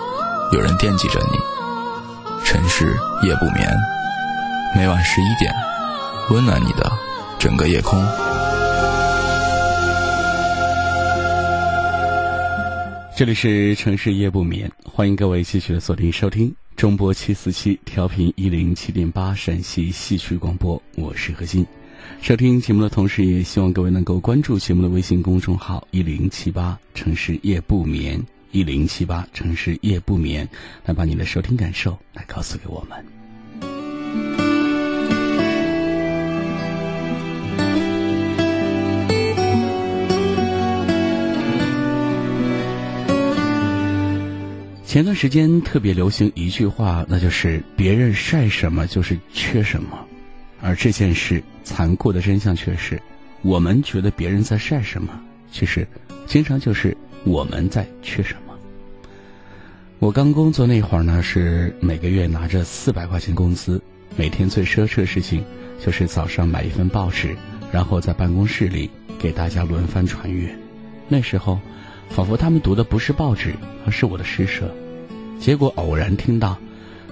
[0.54, 1.40] 有人惦记着你。
[2.46, 3.68] 城市夜不眠，
[4.76, 5.52] 每晚十一点，
[6.30, 6.92] 温暖你的
[7.40, 8.00] 整个夜空。
[13.14, 21.66] 这里是城市夜不眠，欢迎各位继续的锁定收听中波七四七调频一零七点八陕西戏曲广播，我是何鑫。
[22.22, 28.20] 收听节目的同时，也希望各位能够关注节目的微信公众号一零七八城市夜不眠
[28.52, 30.48] 一零七八城市夜不眠，
[30.86, 34.41] 来把你的收听感受来告诉给我们。
[44.92, 50.06] 前段时间特别流行一句话，那就是“别人晒什么就是缺什么”，
[50.62, 53.02] 而这件事残酷的真相却是，
[53.42, 55.18] 我们觉得别人在晒什么，
[55.50, 55.88] 其实
[56.26, 58.54] 经常就是我们在缺什么。
[60.00, 63.82] 我刚工作那会儿呢，是每个月拿着四百块钱工资，
[64.18, 65.42] 每天最奢侈的事情
[65.80, 67.34] 就是早上买一份报纸，
[67.72, 70.54] 然后在办公室里给大家轮番传阅。
[71.08, 71.62] 那时候，
[72.10, 74.70] 仿佛他们读的不是报纸，而是我的施舍。
[75.42, 76.56] 结果偶然听到，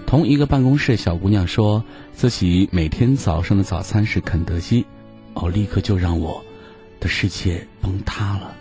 [0.05, 4.85] 同一个办公室小姑娘说自己每天早上的早餐是肯德基，
[5.33, 6.45] 哦，立刻就让我
[6.99, 8.55] 的世界崩塌了。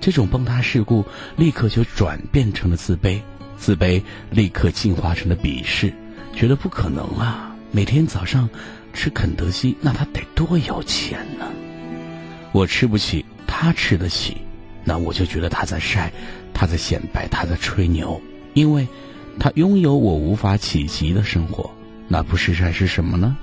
[0.00, 1.04] 这种崩塌事故
[1.36, 3.20] 立刻就转变成了自卑，
[3.58, 5.92] 自卑立刻进化成了鄙视，
[6.34, 7.54] 觉得不可能啊！
[7.70, 8.48] 每天早上
[8.94, 11.44] 吃肯德基，那他得多有钱呢？
[12.52, 14.38] 我吃不起，他吃得起，
[14.82, 16.10] 那我就觉得他在晒，
[16.54, 18.18] 他在显摆，他在吹牛，
[18.54, 18.88] 因为。
[19.38, 21.70] 他拥有我无法企及的生活，
[22.08, 23.36] 那不是晒是什么呢？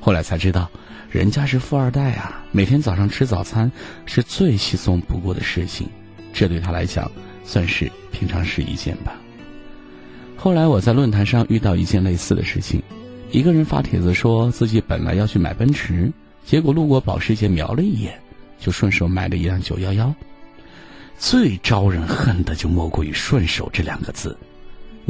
[0.00, 0.70] 后来才知道，
[1.10, 3.70] 人家是富二代啊，每天早上吃早餐
[4.06, 5.88] 是最稀松不过的事情，
[6.32, 7.10] 这对他来讲
[7.44, 9.14] 算是平常事一件吧。
[10.36, 12.82] 后来我在论坛上遇到一件类似的事情，
[13.30, 16.10] 一个人发帖子说自己本来要去买奔驰，
[16.46, 18.18] 结果路过保时捷瞄了一眼，
[18.58, 20.14] 就顺手买了一辆九幺幺。
[21.18, 24.34] 最招人恨的就莫过于“顺手”这两个字。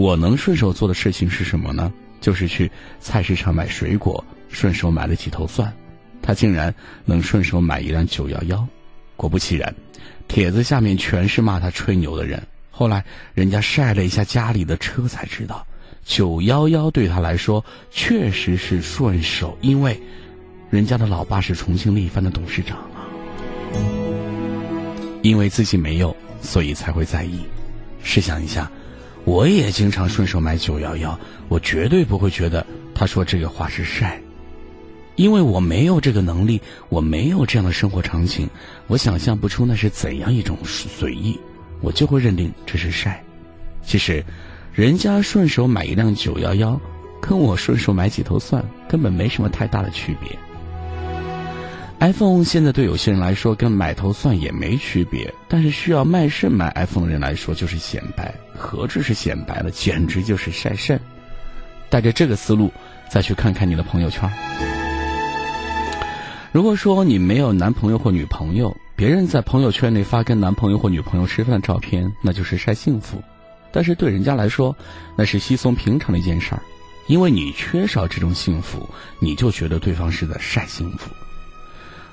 [0.00, 1.92] 我能顺手做的事情是什么呢？
[2.22, 5.70] 就是去菜市场买水果，顺手买了几头蒜。
[6.22, 8.66] 他竟然能顺手买一辆九幺幺，
[9.14, 9.74] 果不其然，
[10.26, 12.42] 帖子下面全是骂他吹牛的人。
[12.70, 15.66] 后来人家晒了一下家里的车，才知道
[16.02, 20.00] 九幺幺对他来说确实是顺手，因为
[20.70, 23.04] 人家的老爸是重庆力帆的董事长啊。
[25.20, 27.40] 因为自己没有，所以才会在意。
[28.02, 28.70] 试想一下。
[29.24, 34.20] 我也经常顺手买九幺幺，我绝对不会觉得他说这个话是晒，
[35.14, 38.48] 因为我没有这个能力，我没有这样的生活场景，
[38.87, 41.38] 我想象不出那是怎样一种随意，
[41.80, 43.22] 我就会认定这是晒。
[43.83, 44.24] 其实，
[44.72, 46.80] 人家顺手买一辆九幺幺，
[47.20, 50.38] 跟我顺手买几头蒜根本没什么太大的区别。
[52.00, 60.98] iPhone 现在对有些人来说跟买头蒜也没区别，但是需要卖肾买 iPhone 的人来说就是显摆，何止是显摆了，简直就是晒肾。
[61.90, 62.72] 带着这个思路
[63.10, 64.30] 再去看看你的朋友圈。
[66.52, 73.22] 如果说你没有男朋友或女朋友，别人在朋友圈内发跟男朋友或女朋友吃饭的照片，那就是晒幸福。
[73.70, 74.74] 但是对人家来说，
[75.16, 76.62] 那是稀松平常的一件事儿，
[77.08, 81.10] 因为你缺少这种幸福，你就觉得对方是在晒幸福。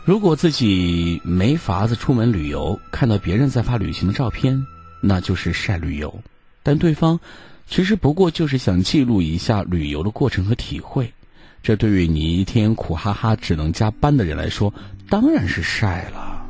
[0.07, 4.65] 如果自己没法子出门旅游，看到别人在发旅行的照片，
[5.01, 6.23] 那就是晒旅游。
[6.63, 7.19] 但对方
[7.67, 11.13] 其实不过就是想记录一下旅游的过程和体会。
[11.61, 14.73] 这对于你一天苦哈哈只能加班的人来说，
[15.09, 16.47] 当然是晒了。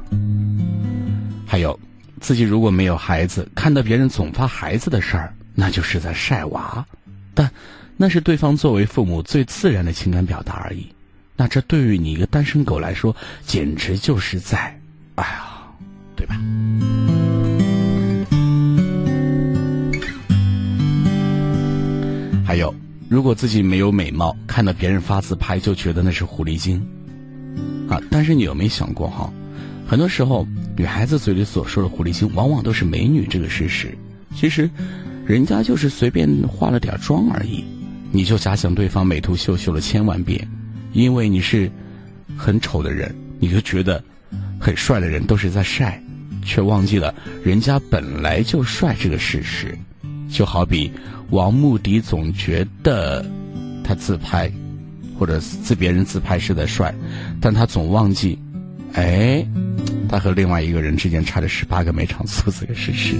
[1.47, 1.79] 还有，
[2.21, 6.85] 自己如果没有孩子，看到别人总发孩子的事儿，那就是在晒娃。
[7.33, 7.49] 但
[7.95, 10.87] 那是对方作为父母最自然的情感表达而已。
[11.39, 14.57] 那这对于你一个单身狗来说，简直就是在，
[15.15, 15.45] 哎呀，
[16.15, 16.35] 对吧？
[22.43, 22.73] 还有，
[23.07, 26.83] 如果自己没有美貌，看到别人发自拍就觉得那是狐狸精，
[27.87, 28.01] 啊！
[28.09, 29.31] 但是你有没有想过哈？
[29.87, 33.95] 很多时候，女孩子嘴里所说的狐狸精，往往都是美女这个事实。
[34.35, 34.67] 其实，
[35.25, 37.63] 人家就是随便化了点妆而已。
[38.11, 40.47] 你就假想对方美图秀秀了千万遍。
[40.93, 41.69] 因为你是
[42.35, 44.03] 很丑的人，你就觉得
[44.59, 46.01] 很帅的人都是在晒，
[46.43, 47.13] 却忘记了
[47.43, 49.77] 人家本来就帅这个事实。
[50.29, 50.91] 就好比
[51.29, 53.25] 王牧迪总觉得
[53.83, 54.51] 他自拍
[55.17, 56.93] 或者自别人自拍是在帅，
[57.39, 58.37] 但他总忘记，
[58.93, 59.45] 哎，
[60.09, 63.15] 他和另外一个人之间差着十八个没长粗这个事实。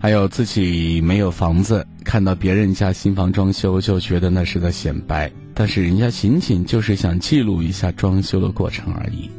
[0.00, 9.30] 还有自己没有房子，看到别人家新房装修就觉得那是在显摆，但是人家仅仅就是想记录一下装修的过程而已。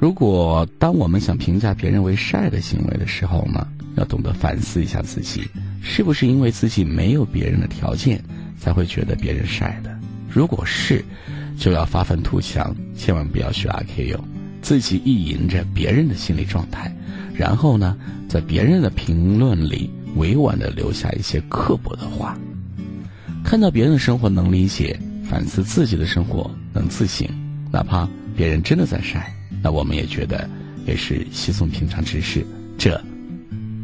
[0.00, 5.44] 如果当我们想评价别人为晒的行为的时候呢，要懂得反思一下自己，
[5.80, 8.20] 是不是因为自己没有别人的条件
[8.58, 9.96] 才会觉得别人晒的？
[10.28, 11.04] 如果是，
[11.56, 14.24] 就要发愤图强，千万不要学阿 K 哟，
[14.60, 16.92] 自己意淫着别人的心理状态，
[17.32, 17.96] 然后呢，
[18.28, 22.36] 在别人的评论里委婉的留下一些刻薄的话。
[23.44, 24.98] 看到别人的生活能理解，
[25.28, 27.26] 反思自己的生活能自省，
[27.70, 29.34] 哪怕别人真的在晒。
[29.62, 30.48] 那我们也觉得
[30.86, 32.46] 也是稀松平常之事，
[32.78, 33.00] 这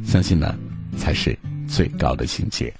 [0.04, 0.54] 相信呢
[0.96, 1.36] 才是
[1.68, 2.72] 最高的境界。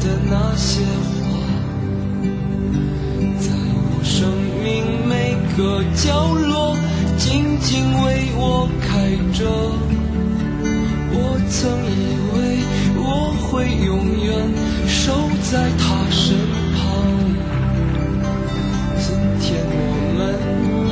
[0.00, 1.18] 的那些话。
[4.02, 4.28] 生
[4.62, 4.68] 命
[5.08, 6.76] 每个角落，
[7.16, 8.88] 静静为我开
[9.38, 9.40] 着。
[11.12, 11.14] 我
[11.48, 11.98] 曾以
[12.32, 12.36] 为
[12.96, 13.08] 我
[13.42, 13.48] 会
[13.84, 13.90] 永
[14.24, 14.28] 远
[14.88, 15.12] 守
[15.50, 16.36] 在他身
[16.74, 16.80] 旁，
[18.98, 19.06] 今
[19.40, 19.78] 天我
[20.16, 20.18] 们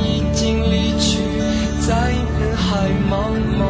[0.03, 0.39] 已经
[0.71, 1.09] 离去，
[1.85, 2.67] 在人海
[3.09, 3.13] 茫
[3.59, 3.61] 茫。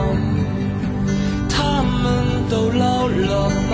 [1.49, 2.03] 他们
[2.49, 3.73] 都老了吧？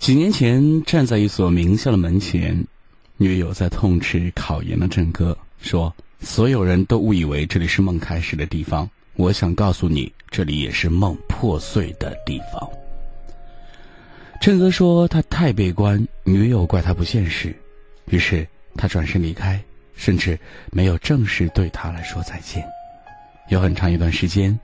[0.00, 2.66] 几年前，站在一所名校的门前，
[3.18, 12.66] 女友在痛斥考研的郑哥，说：“所有人都误以为这里是梦开始的地方，我想告诉你，这里也是梦破碎的地方。”
[14.40, 17.54] 郑哥说他太悲观，女友怪他不现实，
[18.06, 19.62] 于是他转身离开，
[19.94, 20.36] 甚至
[20.72, 22.64] 没有正式对他来说再见。
[23.50, 24.58] 有很长一段时间，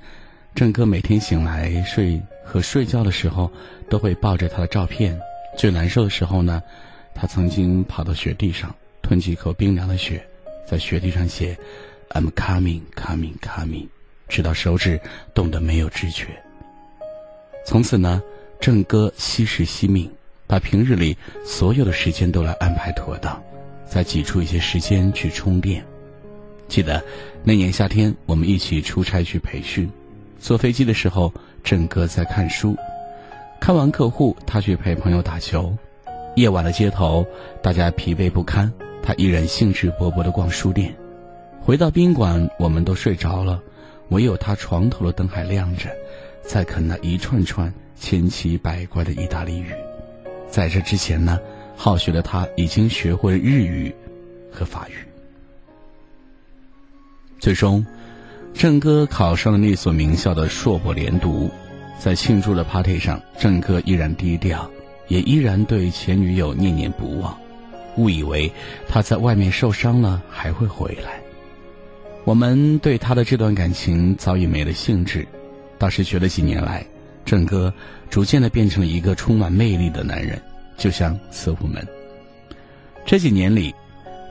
[0.56, 3.52] 郑哥每天醒来睡和睡觉的时候，
[3.90, 5.20] 都会抱着他的照片。
[5.54, 6.62] 最难受的时候呢，
[7.14, 10.26] 他曾经跑到雪地上吞几口冰凉的雪，
[10.66, 11.54] 在雪地上写
[12.08, 13.86] “I'm coming, coming, coming”，
[14.28, 14.98] 直到手指
[15.34, 16.28] 冻得没有知觉。
[17.66, 18.22] 从此呢，
[18.58, 20.10] 郑哥惜时惜命，
[20.46, 23.38] 把平日里所有的时间都来安排妥当，
[23.84, 25.84] 再挤出一些时间去充电。
[26.66, 27.04] 记得
[27.44, 29.90] 那年夏天，我们一起出差去培训，
[30.38, 31.32] 坐飞机的时候，
[31.64, 32.76] 郑哥在看书。
[33.60, 35.76] 看完客户，他去陪朋友打球。
[36.36, 37.26] 夜晚的街头，
[37.62, 38.70] 大家疲惫不堪，
[39.02, 40.94] 他依然兴致勃勃地逛书店。
[41.60, 43.60] 回到宾馆，我们都睡着了，
[44.10, 45.90] 唯有他床头的灯还亮着，
[46.42, 49.72] 在啃那一串串千奇百怪的意大利语。
[50.48, 51.40] 在这之前呢，
[51.74, 53.92] 好学的他已经学会日语
[54.52, 54.94] 和法语。
[57.40, 57.84] 最终，
[58.58, 61.50] 郑哥考上了那所名校的硕博连读。
[61.98, 64.70] 在庆祝的 party 上，郑哥依然低调，
[65.08, 67.36] 也依然对前女友念念不忘，
[67.96, 68.50] 误以为
[68.88, 71.20] 他在外面受伤了还会回来。
[72.24, 75.26] 我们对他的这段感情早已没了兴致，
[75.78, 76.84] 倒是觉得几年来，
[77.26, 77.72] 郑哥
[78.08, 80.40] 逐渐的变成了一个充满魅力的男人，
[80.78, 81.86] 就像色虎门。
[83.04, 83.74] 这几年里，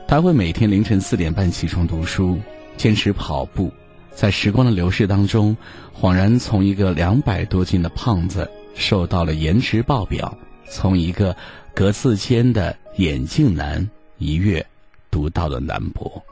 [0.08, 2.38] 他会每天凌晨四点半起床读书，
[2.76, 3.72] 坚持跑步。
[4.16, 5.54] 在时光的流逝当中，
[5.94, 10.26] 恍然从一个两百多斤的胖子，瘦到了颜值爆表；
[10.70, 11.36] 从一个
[11.74, 13.86] 隔四千的眼镜男，
[14.16, 14.64] 一跃
[15.10, 16.24] 读到了男博。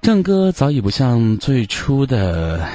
[0.00, 2.66] 郑哥早已不像最初的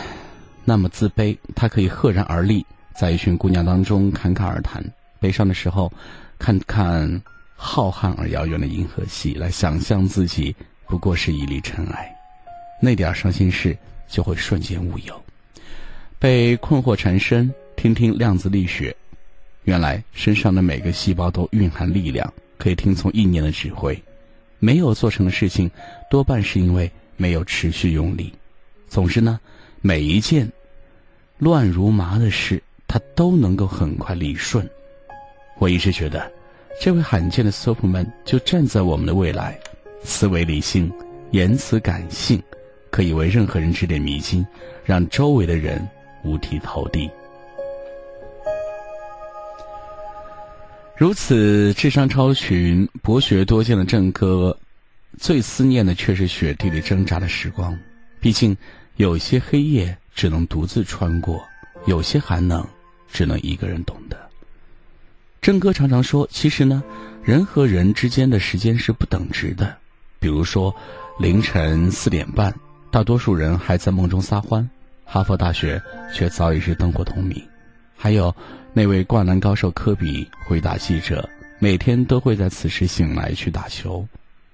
[0.64, 2.64] 那么自卑，他可以赫然而立，
[2.96, 4.84] 在一群姑娘当中侃侃而谈；
[5.20, 5.92] 悲伤的时候，
[6.38, 7.24] 看看
[7.56, 12.13] 浩瀚而遥远的银河系，来想象自己不过是一粒尘埃。
[12.82, 15.24] 那点伤心事就会瞬间无有，
[16.20, 17.54] 被困惑缠身。
[17.76, 18.96] 听听量子力学，
[19.64, 24.00] 原来身上的每个细胞都蕴含力量，可以听从意念的指挥。
[24.60, 25.70] 没有做成的事情，
[26.10, 28.32] 多半是因为没有持续用力。
[28.88, 29.38] 总之呢，
[29.82, 30.50] 每一件
[31.40, 34.70] 乱如麻的事，他都能够很快理顺。
[35.58, 36.32] 我一直觉得，
[36.80, 39.60] 这位罕见的 Superman 就站在我们的未来，
[40.06, 40.90] 思维理性，
[41.32, 42.42] 言辞感性。
[42.94, 44.46] 可以为任何人指点迷津，
[44.86, 45.84] 让周围的人
[46.24, 47.10] 五体投地。
[50.96, 54.56] 如此智商超群、博学多见的郑哥，
[55.18, 57.76] 最思念的却是雪地里挣扎的时光。
[58.20, 58.56] 毕竟，
[58.98, 61.44] 有些黑夜只能独自穿过，
[61.88, 62.64] 有些寒冷
[63.12, 64.16] 只能一个人懂得。
[65.42, 66.84] 郑哥常常说：“其实呢，
[67.24, 69.76] 人和人之间的时间是不等值的。
[70.20, 70.72] 比如说，
[71.20, 72.54] 凌晨四点半。”
[72.94, 74.70] 大多数人还在梦中撒欢，
[75.04, 75.82] 哈佛大学
[76.14, 77.42] 却早已是灯火通明。
[77.98, 78.34] 还有
[78.72, 81.28] 那位灌篮高手科比回答记者
[81.58, 84.08] ：“每天都会在此时醒来去打球，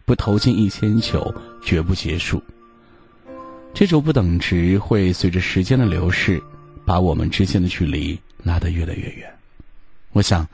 [0.06, 2.42] 不投进一千球绝不结束。”
[3.76, 6.42] 这种不等值会随着时间的流逝，
[6.86, 9.30] 把我们之间的距离拉得越来越远。
[10.14, 10.48] 我想，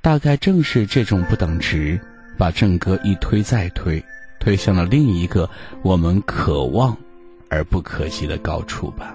[0.00, 2.00] 大概正是这种不等值，
[2.36, 4.04] 把郑哥一推再推，
[4.40, 5.48] 推向了另一个
[5.82, 6.96] 我们渴望。
[7.48, 9.14] 而不可及的高处吧。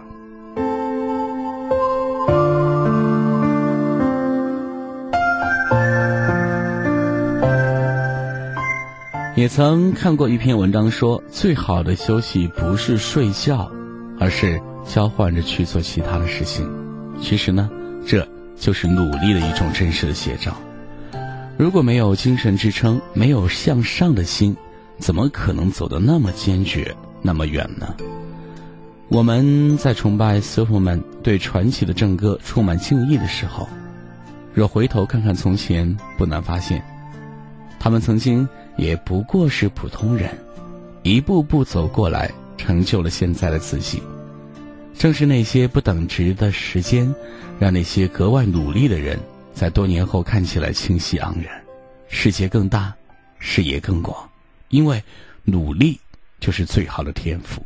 [9.36, 13.72] 也曾看过一篇文章说，最好的休息不是睡觉，
[14.20, 16.70] 而是交换着去做其他的事情。
[17.20, 17.68] 其实呢，
[18.06, 20.56] 这就是努力的一种真实的写照。
[21.58, 24.56] 如果没有精神支撑，没有向上的心，
[25.00, 27.96] 怎么可能走得那么坚决，那么远呢？
[29.08, 33.68] 我们在崇拜师傅们对传奇的正歌充满敬意的时候，
[34.54, 36.84] 若回头看看从前，不难发现，
[37.80, 40.30] 他们曾经也不过是普通人，
[41.04, 44.02] 一步步走过来，成就了现在的自己。
[44.98, 47.14] 正是那些不等值的时间，
[47.60, 49.20] 让那些格外努力的人，
[49.54, 51.62] 在多年后看起来清晰盎然，
[52.10, 52.94] 世界更大，
[53.40, 54.16] 视野更广。
[54.70, 55.04] 因为
[55.44, 56.00] 努力
[56.44, 57.66] 就是最好的天赋，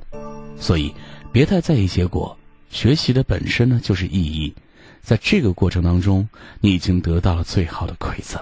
[0.56, 0.94] 所以
[1.32, 2.38] 别太在意结果。
[2.70, 4.54] 学习的本身呢，就是意义。
[5.02, 6.30] 在这个过程当中，
[6.62, 8.40] 你已经得到了最好的馈赠。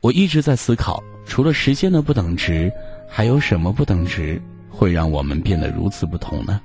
[0.00, 2.72] 我一直在思考，除了时间的不等值，
[3.08, 6.60] 还有什么不等值会让我们变得如此不同呢？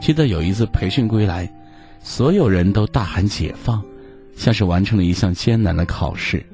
[0.00, 1.48] 记得有一次培训归来，
[2.02, 3.80] 所有人都大喊解放，
[4.34, 6.44] 像是完成了一项艰难的考试。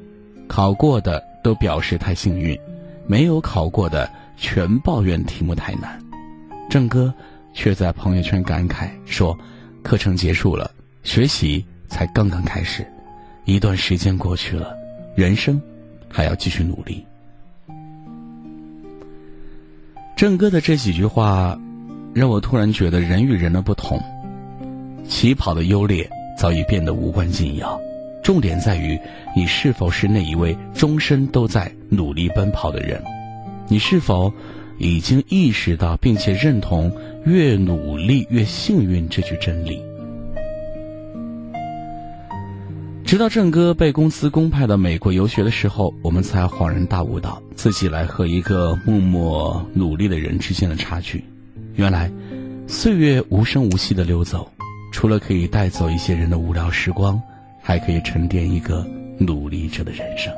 [0.46, 2.60] 考过的都表示太幸运，
[3.06, 5.98] 没有考过的全抱怨题目太难。
[6.68, 7.12] 郑哥
[7.54, 9.38] 却在朋友圈感慨说
[9.82, 10.70] ：“课程结束了。”
[11.04, 12.84] 学习才刚刚开始，
[13.44, 14.76] 一段时间过去了，
[15.14, 15.62] 人生
[16.08, 17.06] 还要继续努力。
[20.16, 21.56] 郑哥的这几句话，
[22.12, 24.02] 让我突然觉得人与人的不同，
[25.06, 27.80] 起跑的优劣早已变得无关紧要，
[28.20, 28.98] 重点在于
[29.36, 33.00] 你是否是那一位终身都在努力奔跑的人，
[33.68, 34.32] 你是否
[34.78, 36.92] 已经意识到并且认同
[37.24, 39.82] “越努力越幸运”这句真理。
[43.04, 51.24] 直到郑哥被公司公派到美国游学的时候，我们才恍然大悟到自己来和一个默默努力的人之间的差距。
[51.76, 52.10] 原来，
[52.66, 54.50] 岁月无声无息的溜走，
[54.92, 57.20] 除了可以带走一些人的无聊时光，
[57.62, 58.84] 还可以沉淀一个
[59.18, 60.32] 努力者的人生。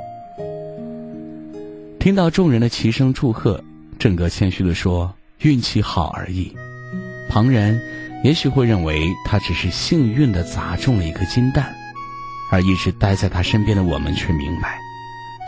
[1.99, 3.63] 听到众人的齐声祝贺，
[3.99, 6.55] 郑哥谦虚地说：“运气好而已。”
[7.29, 7.81] 旁人
[8.25, 11.75] 也许会认为他只是幸运的砸中了一颗金蛋。
[12.51, 14.79] 而一直待在他身边的我们却明白，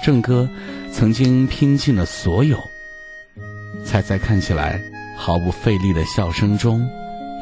[0.04, 0.46] 郑哥
[0.92, 2.58] 曾经拼尽了所有，
[3.86, 4.78] 才在看起来
[5.16, 6.86] 毫不费力的笑声中，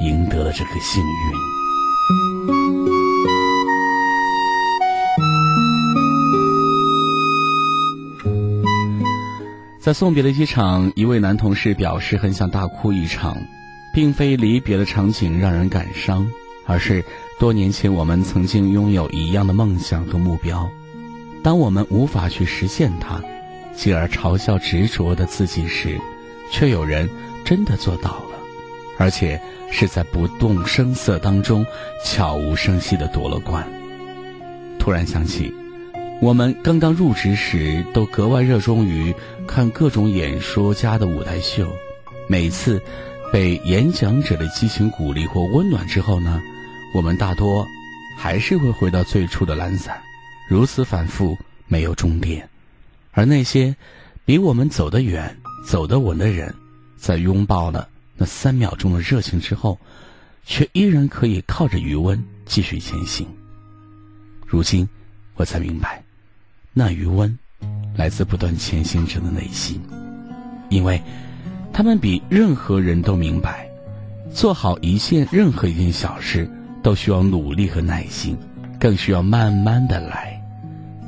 [0.00, 1.57] 赢得了这个幸运。
[9.88, 13.38] 在送别的机场，一位男同事表示很想大哭一场，
[13.90, 16.28] 并非离别的场景让人感伤，
[16.66, 17.02] 而是。
[17.40, 20.70] 多年前，我们曾经拥有一样的梦想和目标，
[21.42, 23.18] 当我们无法去实现它，
[23.74, 25.98] 继而嘲笑执着的自己时，
[26.52, 27.08] 却有人
[27.42, 28.36] 真的做到了，
[28.98, 31.64] 而且是在不动声色当中
[32.04, 33.66] 悄无声息地夺了冠。
[34.78, 35.50] 突然想起，
[36.20, 39.14] 我们刚刚入职时，都格外热衷于
[39.46, 41.72] 看各种演说家的舞台秀，
[42.26, 42.82] 每次
[43.32, 46.42] 被演讲者的激情鼓励或温暖之后呢？
[46.92, 47.64] 我们大多
[48.16, 49.96] 还是会回到最初的懒散，
[50.50, 51.38] 如此反复，
[51.68, 52.48] 没有终点。
[53.12, 53.74] 而那些
[54.24, 56.52] 比我们走得远、走得稳的人，
[56.96, 59.78] 在拥抱了那三秒钟的热情之后，
[60.44, 63.24] 却依然可以靠着余温继续前行。
[64.44, 64.88] 如今，
[65.36, 66.02] 我才明白，
[66.78, 67.36] 那余温
[67.96, 69.80] 来自不断前行者的内心，
[70.68, 71.02] 因为
[71.72, 73.68] 他们比任何人都明白，
[74.32, 76.48] 做好一件任何一件小事。
[76.80, 78.38] 都需要努力和耐心，
[78.78, 80.40] 更需要慢慢的来。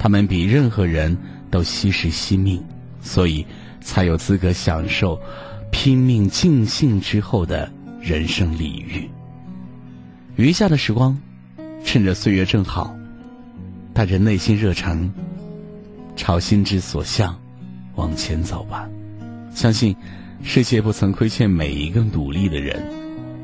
[0.00, 1.16] 他们比任何人
[1.48, 2.62] 都惜时惜命，
[3.00, 3.46] 所以
[3.80, 5.18] 才有资格享受
[5.70, 9.08] 拼命尽兴之后的人生礼遇。
[10.34, 11.16] 余下的时光，
[11.84, 12.94] 趁着岁月正好，
[13.94, 15.10] 带着内心热诚，
[16.20, 17.34] 朝心之所向
[17.94, 18.86] 往前走吧。
[19.54, 19.96] 相信
[20.44, 22.82] 世界不曾亏欠每一个努力的人，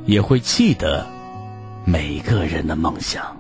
[0.05, 1.07] 也会记得。
[1.87, 3.36] 每个人的梦想。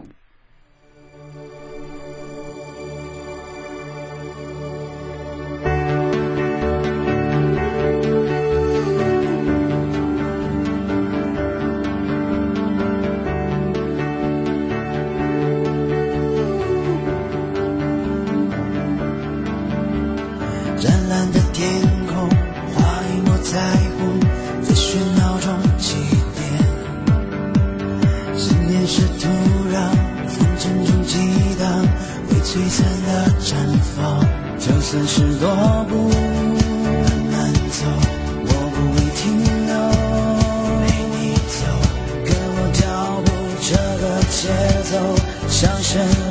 [45.96, 46.25] passion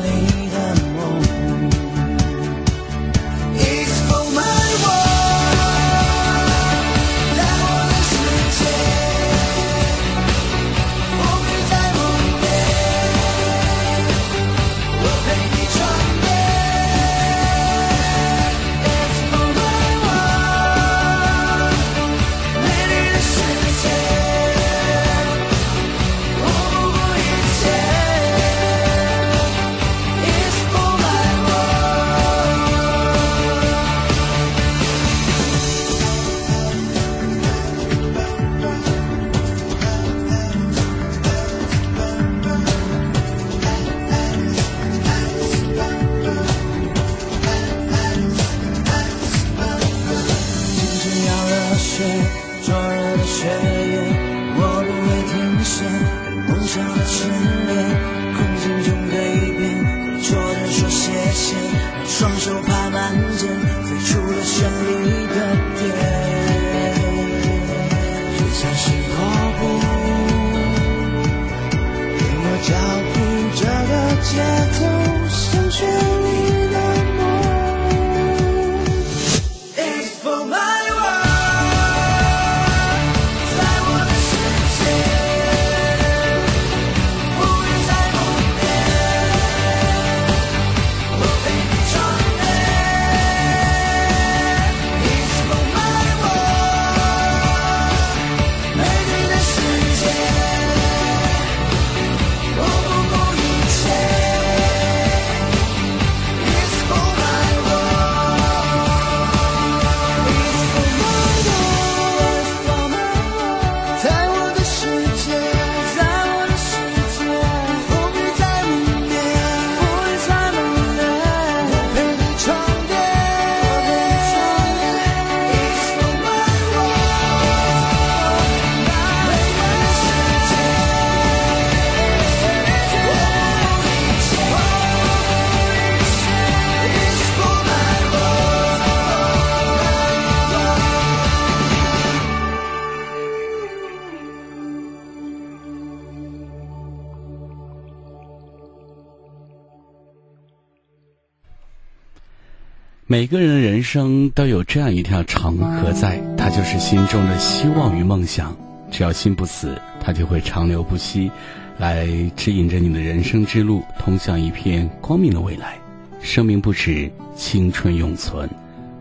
[153.15, 158.53] 每个人的人生都有这样一条长河在，它就是心中的希望与梦想。
[158.91, 161.31] 只要心不死，它就会长流不息，
[161.77, 165.75] 来指引着你的人生之路，通向一片光明的未来。
[166.19, 168.49] 生命不止，青春永存，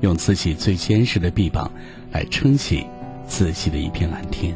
[0.01, 1.69] 用自己最坚实的臂膀
[2.12, 2.87] 来撑起
[3.27, 4.55] 自己的一片蓝天。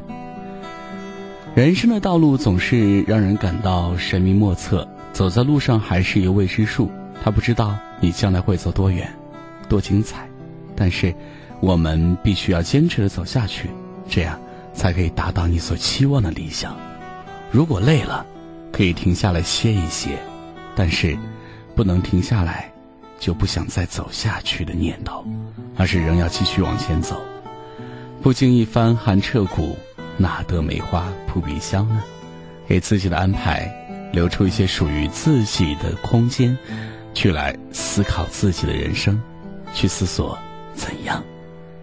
[1.57, 6.89] 人生的道路总是让人感到神秘莫测，走在路上还是一个未知数，
[7.25, 9.13] 他不知道你将来会走多远。
[9.69, 10.29] 多精彩！
[10.75, 11.15] 但是，
[11.61, 13.69] 我们必须要坚持的走下去，
[14.09, 14.39] 这样
[14.73, 16.77] 才可以达到你所期望的理想。
[17.51, 18.25] 如果累了，
[18.73, 20.19] 可以停下来歇一歇，
[20.77, 21.19] 但是
[21.75, 22.71] 不能停下来
[23.19, 25.25] 就不想再走下去的念头，
[25.77, 27.21] 而是仍要继续往前走。
[28.23, 29.77] 不经一番寒彻骨，
[30.17, 32.03] 哪得梅花扑鼻香呢？
[32.69, 33.73] 给自己的安排
[34.13, 36.57] 留出一些属于自己的空间，
[37.15, 39.21] 去来思考自己的人生。
[39.75, 40.37] 去思索，
[40.75, 41.23] 怎样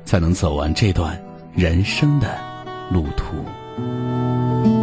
[0.05, 1.19] 才能走完这段
[1.53, 2.37] 人生的
[2.91, 4.74] 路途。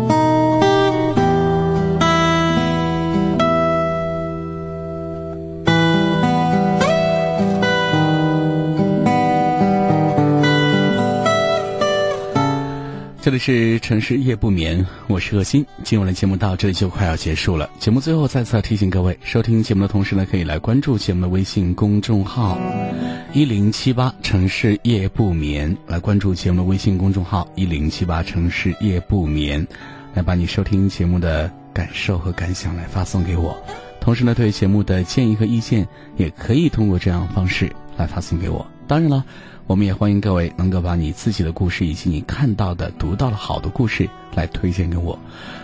[13.22, 15.64] 这里是城市夜不眠，我是贺鑫。
[15.84, 17.70] 今晚的节目到这里就快要结束了。
[17.78, 22.58] 节目最后再次提醒各位，收听节目的同时呢，可以来关注节目的微信公众号
[23.32, 29.64] “一零七八城市夜不眠”，来关注节目的微信公众号“一零七八城市夜不眠”，
[30.14, 33.56] 来把你收听节目的感受和感想来发送给我。
[34.00, 38.66] 同时呢，对节目的建议和意见，也可以通过这样方式来发送给我。
[38.92, 39.24] 当然了。
[39.66, 45.18] 我们也欢迎各位能够把你自己的故事以及你看到的、读到的好的故事来推荐给我。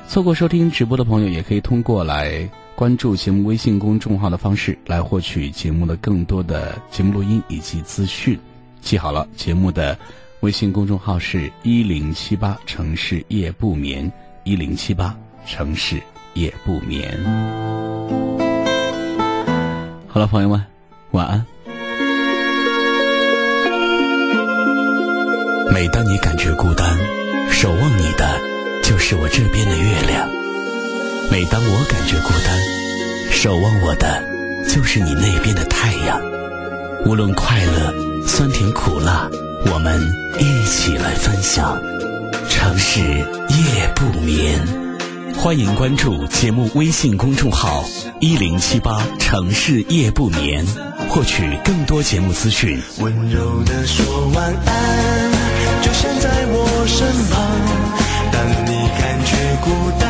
[0.07, 8.39] 错过收听直播的朋友，也可以通过来关注节目微信公众号的方式来获取节目的更多的节目录音以及资讯。
[8.81, 9.99] 记好了，节目的
[10.41, 14.11] 微信公众号是一零七八城市夜不眠，
[14.45, 15.15] 一零七八
[15.45, 16.01] 城市
[16.33, 17.13] 夜不眠。
[20.07, 20.65] 好了，朋友们，
[21.11, 21.58] 晚安。
[25.71, 26.99] 每当你感觉孤单，
[27.51, 28.41] 守望你的
[28.83, 30.27] 就是我这边的月亮；
[31.31, 32.59] 每当我感觉孤单，
[33.31, 34.23] 守望我的
[34.67, 36.21] 就是你那边的太阳。
[37.05, 37.95] 无论快乐、
[38.27, 39.29] 酸甜苦辣，
[39.73, 40.01] 我们
[40.39, 41.79] 一起来分享。
[42.49, 44.61] 城市夜不眠，
[45.37, 47.85] 欢迎关注节目微信公众号
[48.21, 50.67] 一零七八城市夜不眠，
[51.09, 52.81] 获取更多节目资讯。
[53.01, 55.28] 温柔的说晚安。
[55.83, 56.57] 就像在我
[56.87, 56.99] 身
[57.31, 57.37] 旁，
[58.33, 59.31] 当你感觉
[59.65, 59.67] 孤
[60.01, 60.08] 单，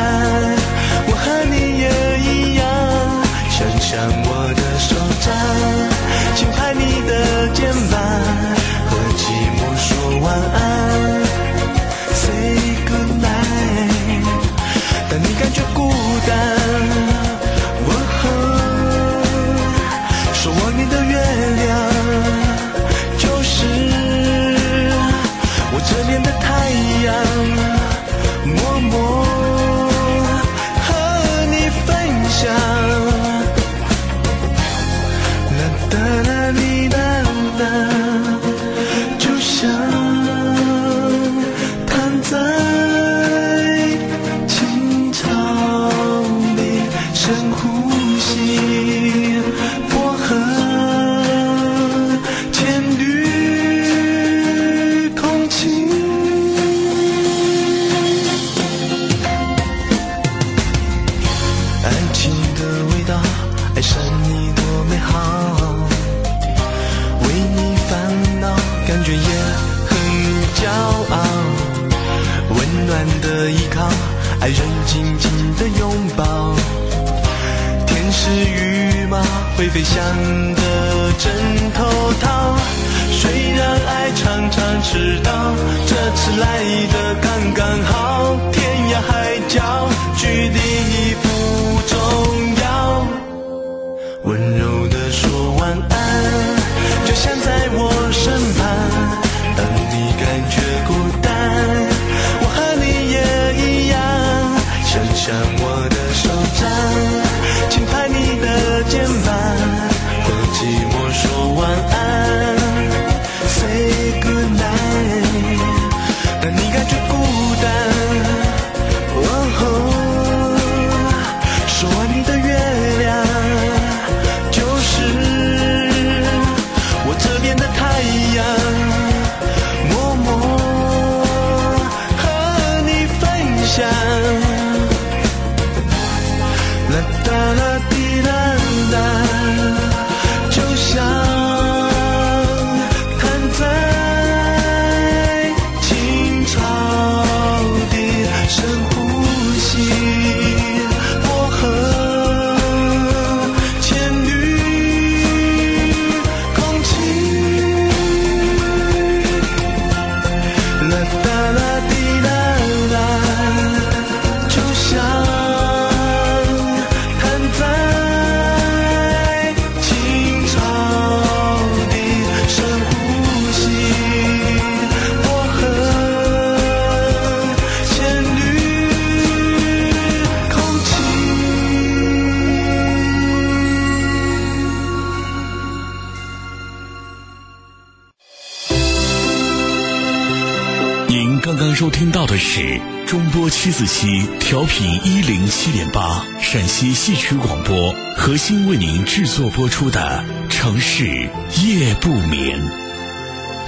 [193.61, 201.29] 七子溪调频一零七点八陕西戏曲广播核心为您制作播出的城市
[201.61, 202.57] 夜不眠。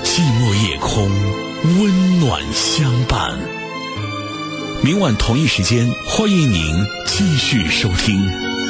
[0.01, 1.09] 寂寞夜空
[1.81, 3.37] 温暖相伴。
[4.81, 6.73] 明晚同一时间欢迎您
[7.05, 8.60] 继续收听。